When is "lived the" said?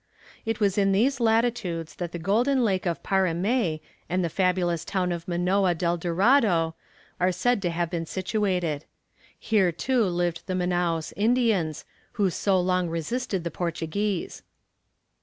10.05-10.55